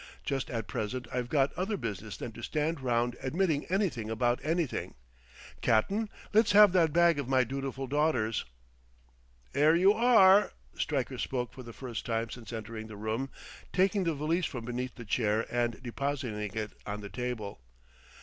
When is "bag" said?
6.91-7.19